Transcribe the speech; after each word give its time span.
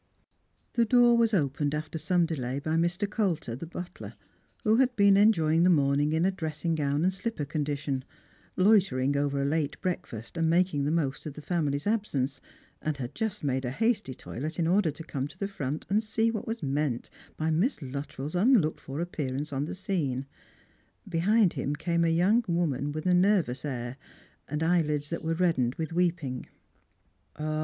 The 0.73 0.83
door 0.83 1.15
was 1.15 1.31
opened 1.31 1.75
after 1.75 1.99
some 1.99 2.25
delay 2.25 2.57
by 2.57 2.71
Mr. 2.75 3.07
Colter, 3.07 3.55
the 3.55 3.67
butler, 3.67 4.15
who 4.63 4.77
had 4.77 4.95
been 4.95 5.15
enjoying 5.15 5.61
the 5.61 5.69
morning 5.69 6.11
in 6.13 6.25
a 6.25 6.31
dressing 6.31 6.73
gown 6.73 7.03
and 7.03 7.13
slipper 7.13 7.45
condition, 7.45 8.03
loitering 8.57 9.15
over 9.15 9.39
a 9.39 9.45
late 9.45 9.79
breakfast 9.79 10.37
and 10.37 10.49
making 10.49 10.85
the 10.85 10.89
most 10.91 11.27
of 11.27 11.35
the 11.35 11.41
family's 11.43 11.85
absence, 11.85 12.41
and 12.81 12.97
had 12.97 13.13
just 13.13 13.43
made 13.43 13.63
a 13.63 13.69
hasty 13.69 14.15
toilet 14.15 14.57
in 14.57 14.65
order 14.65 14.89
to 14.89 15.03
come 15.03 15.27
to 15.27 15.37
the 15.37 15.47
front 15.47 15.85
and 15.87 16.01
see 16.01 16.31
what 16.31 16.47
was 16.47 16.63
meant 16.63 17.11
by 17.37 17.51
Miss 17.51 17.79
Luttrell's 17.79 18.33
unlooked 18.33 18.79
for 18.79 19.01
appearance 19.01 19.53
on 19.53 19.65
the 19.65 19.75
scene. 19.75 20.25
Behind 21.07 21.53
him 21.53 21.75
came 21.75 22.03
a 22.03 22.09
young 22.09 22.43
woman 22.47 22.91
with 22.91 23.05
a 23.05 23.13
nervous 23.13 23.63
air, 23.63 23.97
and 24.47 24.63
eyelids 24.63 25.11
that 25.11 25.23
were 25.23 25.35
reddened 25.35 25.75
with 25.75 25.93
weeping. 25.93 26.47